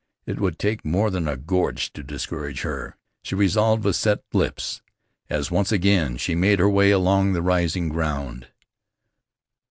It 0.25 0.39
would 0.39 0.57
take 0.57 0.83
more 0.83 1.11
than 1.11 1.27
a 1.27 1.37
gorge 1.37 1.93
to 1.93 2.01
discourage 2.01 2.61
her, 2.61 2.97
she 3.21 3.35
resolved 3.35 3.83
with 3.83 3.95
set 3.95 4.23
lips, 4.33 4.81
as 5.29 5.51
once 5.51 5.71
again 5.71 6.17
she 6.17 6.33
made 6.33 6.57
her 6.57 6.67
way 6.67 6.89
along 6.89 7.33
the 7.33 7.41
rising 7.43 7.87
ground. 7.89 8.47